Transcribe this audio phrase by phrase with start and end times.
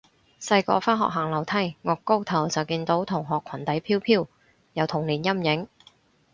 [0.39, 4.25] 細個返學行樓梯，顎高頭就見到同學裙底飄飄，
[4.73, 5.67] 有童年陰影